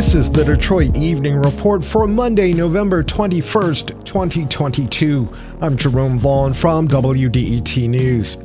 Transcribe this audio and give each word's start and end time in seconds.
This 0.00 0.14
is 0.14 0.30
the 0.30 0.44
Detroit 0.44 0.96
Evening 0.96 1.36
Report 1.36 1.84
for 1.84 2.06
Monday, 2.06 2.54
November 2.54 3.04
21st, 3.04 4.02
2022. 4.02 5.30
I'm 5.60 5.76
Jerome 5.76 6.18
Vaughn 6.18 6.54
from 6.54 6.88
WDET 6.88 7.86
News. 7.86 8.36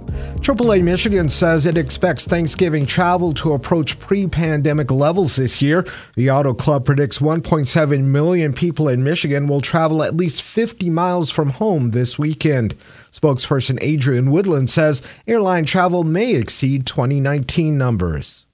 AAA 0.41 0.83
Michigan 0.83 1.29
says 1.29 1.65
it 1.65 1.78
expects 1.78 2.28
Thanksgiving 2.28 2.86
travel 2.86 3.33
to 3.36 3.54
approach 3.54 3.97
pre 4.02 4.28
pandemic 4.28 4.91
levels 4.91 5.38
this 5.38 5.61
year. 5.61 5.88
The 6.15 6.29
Auto 6.29 6.54
Club 6.54 6.83
predicts 6.83 7.20
1.7 7.20 8.03
million 8.03 8.51
people 8.51 8.89
in 8.89 9.05
Michigan 9.05 9.47
will 9.47 9.61
travel 9.61 10.03
at 10.03 10.17
least 10.17 10.41
50 10.41 10.89
miles 10.89 11.31
from 11.31 11.51
home 11.51 11.91
this 11.91 12.19
weekend. 12.19 12.75
Spokesperson 13.13 13.81
Adrienne 13.81 14.29
Woodland 14.29 14.69
says 14.69 15.01
airline 15.25 15.63
travel 15.63 16.03
may 16.03 16.35
exceed 16.35 16.85
2019 16.85 17.77
numbers. 17.77 18.45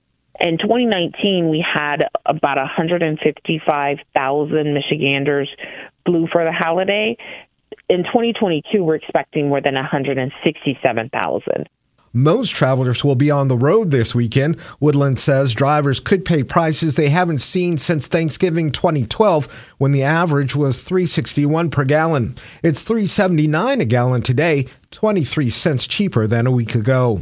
In 0.42 0.58
2019, 0.58 1.48
we 1.50 1.62
had 1.62 2.10
about 2.26 2.58
155,000 2.58 4.74
Michiganders 4.74 5.56
flew 6.04 6.26
for 6.26 6.44
the 6.44 6.52
holiday. 6.52 7.16
In 7.88 8.04
2022, 8.04 8.84
we're 8.84 8.96
expecting 8.96 9.50
more 9.50 9.62
than 9.62 9.76
167,000. 9.76 11.70
Most 12.14 12.50
travelers 12.50 13.04
will 13.04 13.16
be 13.16 13.30
on 13.30 13.50
the 13.50 13.56
road 13.56 13.92
this 13.92 14.16
weekend. 14.16 14.58
Woodland 14.80 15.20
says 15.20 15.54
drivers 15.54 16.00
could 16.00 16.26
pay 16.26 16.44
prices 16.44 16.96
they 16.96 17.10
haven't 17.10 17.38
seen 17.38 17.78
since 17.78 18.08
Thanksgiving 18.08 18.72
2012 18.72 19.76
when 19.78 19.92
the 19.92 20.02
average 20.02 20.56
was 20.56 20.82
361 20.82 21.70
per 21.70 21.86
gallon. 21.86 22.34
It's 22.64 22.82
379 22.82 23.80
a 23.80 23.86
gallon 23.86 24.24
today, 24.24 24.66
23 24.90 25.52
cents 25.52 25.86
cheaper 25.86 26.26
than 26.26 26.48
a 26.48 26.52
week 26.52 26.74
ago. 26.74 27.22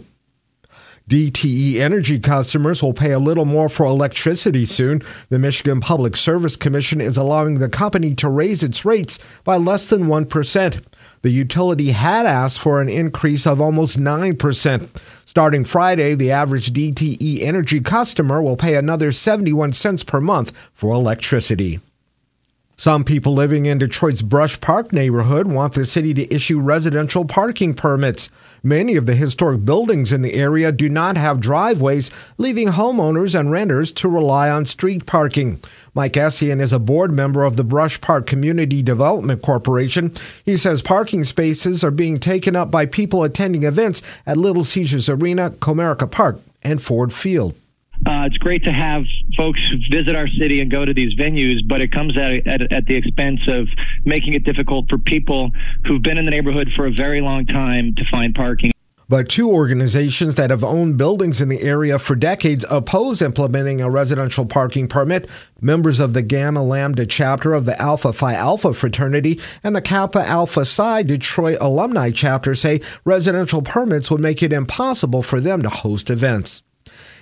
DTE 1.10 1.78
Energy 1.78 2.20
customers 2.20 2.84
will 2.84 2.94
pay 2.94 3.12
a 3.12 3.18
little 3.18 3.46
more 3.46 3.68
for 3.68 3.84
electricity 3.88 4.64
soon. 4.64 5.02
The 5.30 5.40
Michigan 5.40 5.82
Public 5.82 6.16
Service 6.16 6.56
Commission 6.56 7.02
is 7.02 7.18
allowing 7.18 7.56
the 7.56 7.68
company 7.68 8.14
to 8.14 8.30
raise 8.30 8.62
its 8.62 8.86
rates 8.86 9.18
by 9.44 9.58
less 9.58 9.88
than 9.88 10.04
1%. 10.04 10.84
The 11.24 11.32
utility 11.32 11.90
had 11.94 12.28
asked 12.28 12.60
for 12.60 12.80
an 12.80 12.90
increase 12.90 13.48
of 13.48 13.60
almost 13.60 13.98
9%. 13.98 14.88
Starting 15.26 15.66
Friday, 15.66 16.14
the 16.14 16.30
average 16.30 16.74
DTE 16.74 17.42
Energy 17.42 17.80
customer 17.80 18.40
will 18.40 18.56
pay 18.56 18.76
another 18.76 19.12
71 19.12 19.74
cents 19.74 20.04
per 20.04 20.22
month 20.22 20.54
for 20.74 20.94
electricity. 20.94 21.80
Some 22.80 23.04
people 23.04 23.34
living 23.34 23.66
in 23.66 23.78
Detroit's 23.78 24.22
Brush 24.22 24.62
Park 24.62 24.94
neighborhood 24.94 25.48
want 25.48 25.74
the 25.74 25.84
city 25.84 26.14
to 26.14 26.34
issue 26.34 26.62
residential 26.62 27.26
parking 27.26 27.74
permits. 27.74 28.30
Many 28.64 28.96
of 28.96 29.06
the 29.06 29.16
historic 29.16 29.66
buildings 29.66 30.14
in 30.14 30.22
the 30.22 30.36
area 30.36 30.72
do 30.72 30.88
not 30.88 31.18
have 31.18 31.42
driveways, 31.42 32.10
leaving 32.38 32.70
homeowners 32.70 33.38
and 33.38 33.52
renters 33.52 33.92
to 33.92 34.08
rely 34.08 34.50
on 34.50 34.66
street 34.66 35.06
parking. 35.06 35.60
Mike 35.94 36.14
Essien 36.14 36.62
is 36.62 36.72
a 36.72 36.80
board 36.80 37.12
member 37.12 37.44
of 37.44 37.58
the 37.58 37.66
Brush 37.66 38.00
Park 38.00 38.26
Community 38.26 38.82
Development 38.82 39.42
Corporation. 39.42 40.14
He 40.46 40.56
says 40.56 40.82
parking 40.82 41.26
spaces 41.26 41.84
are 41.84 41.92
being 41.92 42.18
taken 42.18 42.56
up 42.56 42.72
by 42.72 42.86
people 42.86 43.26
attending 43.26 43.64
events 43.64 44.02
at 44.26 44.38
Little 44.38 44.64
Caesars 44.64 45.10
Arena, 45.10 45.50
Comerica 45.50 46.10
Park, 46.10 46.40
and 46.64 46.82
Ford 46.82 47.12
Field. 47.12 47.56
Uh, 48.06 48.26
it's 48.26 48.38
great 48.38 48.64
to 48.64 48.72
have 48.72 49.04
folks 49.36 49.60
visit 49.92 50.16
our 50.16 50.28
city 50.28 50.62
and 50.62 50.72
go 50.72 50.86
to 50.86 50.94
these 50.94 51.14
venues, 51.16 51.60
but 51.68 51.82
it 51.82 51.92
comes 51.92 52.18
at, 52.18 52.48
at, 52.48 52.72
at, 52.72 52.86
the 52.86 52.96
expense 52.96 53.42
of 53.48 53.68
making 54.06 54.34
it 54.34 54.44
difficult 54.44 54.90
for 54.90 54.98
people 54.98 55.52
who've 55.86 56.02
been 56.02 56.18
in 56.18 56.26
the 56.26 56.32
neighborhood 56.32 56.70
for 56.76 56.88
a 56.88 56.92
very 56.92 57.20
long 57.20 57.46
time 57.46 57.94
to 57.96 58.04
find 58.10 58.34
parking. 58.34 58.72
But 59.10 59.28
two 59.28 59.50
organizations 59.50 60.36
that 60.36 60.52
have 60.52 60.64
owned 60.64 60.98
buildings 60.98 61.42
in 61.42 61.50
the 61.50 61.64
area 61.64 61.98
for 61.98 62.16
decades 62.16 62.64
oppose 62.70 63.24
implementing 63.24 63.82
a 63.82 63.90
residential 63.90 64.46
parking 64.46 64.88
permit. 64.88 65.28
Members 65.60 66.00
of 66.00 66.14
the 66.14 66.22
Gamma 66.22 66.64
Lambda 66.64 67.08
chapter 67.08 67.56
of 67.56 67.66
the 67.66 67.80
Alpha 67.82 68.14
Phi 68.14 68.36
Alpha 68.36 68.72
fraternity 68.72 69.40
and 69.64 69.76
the 69.76 69.82
Kappa 69.82 70.22
Alpha 70.22 70.64
Psi 70.64 71.02
Detroit 71.02 71.58
alumni 71.60 72.12
chapter 72.12 72.54
say 72.54 72.82
residential 73.04 73.64
permits 73.64 74.12
would 74.12 74.22
make 74.22 74.44
it 74.44 74.54
impossible 74.54 75.24
for 75.24 75.40
them 75.40 75.64
to 75.64 75.70
host 75.70 76.12
events. 76.12 76.62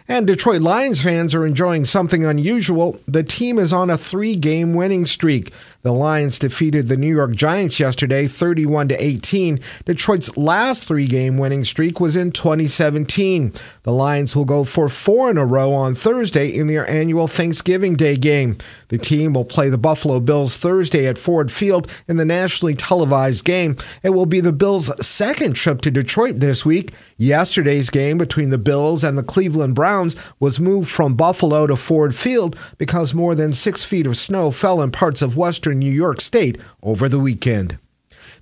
And 0.10 0.26
Detroit 0.26 0.62
Lions 0.62 1.02
fans 1.02 1.36
are 1.36 1.46
enjoying 1.46 1.84
something 1.84 2.24
unusual. 2.24 3.00
The 3.08 3.24
team 3.24 3.60
is 3.60 3.74
on 3.74 3.90
a 3.90 3.98
three 3.98 4.36
game 4.36 4.74
winning 4.74 5.06
streak. 5.06 5.52
The 5.88 5.94
Lions 5.94 6.38
defeated 6.38 6.90
the 6.90 6.98
New 6.98 7.16
York 7.16 7.34
Giants 7.34 7.80
yesterday 7.80 8.28
31 8.28 8.90
to 8.90 9.02
18. 9.02 9.62
Detroit's 9.86 10.36
last 10.36 10.84
three-game 10.84 11.38
winning 11.38 11.64
streak 11.64 12.02
was 12.02 12.18
in 12.18 12.34
2017. 12.34 13.54
The 13.84 13.94
Lions 13.94 14.36
will 14.36 14.44
go 14.44 14.66
for 14.66 14.90
four 14.90 15.30
in 15.30 15.38
a 15.38 15.46
row 15.46 15.72
on 15.72 15.96
Thursday 15.96 16.50
in 16.50 16.68
their 16.68 16.86
annual 16.90 17.30
Thanksgiving 17.30 17.96
Day 17.96 18.18
game. 18.18 18.58
The 18.90 18.98
team 18.98 19.32
will 19.32 19.46
play 19.46 19.70
the 19.70 19.78
Buffalo 19.78 20.20
Bills 20.20 20.58
Thursday 20.58 21.08
at 21.08 21.18
Ford 21.18 21.52
Field 21.52 21.90
in 22.08 22.18
the 22.18 22.26
nationally 22.26 22.76
televised 22.76 23.46
game. 23.46 23.78
It 24.04 24.10
will 24.10 24.26
be 24.26 24.42
the 24.42 24.52
Bills' 24.52 24.92
second 25.06 25.54
trip 25.54 25.80
to 25.82 25.92
Detroit 25.92 26.40
this 26.40 26.66
week. 26.66 26.94
Yesterday's 27.18 27.90
game 27.90 28.18
between 28.18 28.50
the 28.50 28.58
Bills 28.58 29.04
and 29.04 29.18
the 29.18 29.24
Cleveland 29.24 29.76
Browns 29.76 30.16
was 30.40 30.60
moved 30.60 30.90
from 30.90 31.16
Buffalo 31.16 31.66
to 31.68 31.76
Ford 31.76 32.14
Field 32.14 32.58
because 32.78 33.14
more 33.14 33.36
than 33.36 33.54
six 33.54 33.84
feet 33.84 34.08
of 34.08 34.18
snow 34.18 34.52
fell 34.52 34.82
in 34.82 34.92
parts 34.92 35.22
of 35.22 35.38
western 35.38 35.77
New 35.80 35.92
York 35.92 36.22
State 36.22 36.60
over 36.82 37.08
the 37.08 37.20
weekend. 37.20 37.78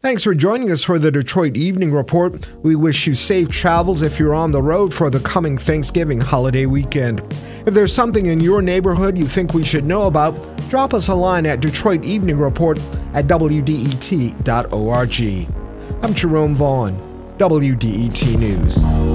Thanks 0.02 0.24
for 0.24 0.36
joining 0.36 0.72
us 0.72 0.84
for 0.84 1.00
the 1.00 1.10
Detroit 1.10 1.58
Evening 1.58 1.92
Report. 1.92 2.48
We 2.64 2.76
wish 2.76 3.08
you 3.08 3.16
safe 3.16 3.50
travels 3.50 4.04
if 4.04 4.20
you're 4.20 4.36
on 4.36 4.52
the 4.52 4.62
road 4.62 4.94
for 4.94 5.10
the 5.10 5.20
coming 5.20 5.58
Thanksgiving 5.58 6.22
holiday 6.22 6.68
weekend. 6.68 7.22
If 7.66 7.74
there's 7.74 7.92
something 7.94 8.28
in 8.28 8.40
your 8.40 8.62
neighborhood 8.62 9.18
you 9.18 9.28
think 9.28 9.56
we 9.56 9.66
should 9.66 9.86
know 9.86 10.06
about, 10.06 10.36
drop 10.70 10.94
us 10.94 11.08
a 11.08 11.16
line 11.16 11.48
at 11.48 11.60
Detroit 11.60 12.06
Evening 12.06 12.38
Report 12.38 12.78
at 13.16 13.26
WDET.org. 13.26 14.44
I'm 16.04 16.14
Jerome 16.14 16.56
Vaughn, 16.56 17.34
WDET 17.40 18.38
News. 18.38 19.15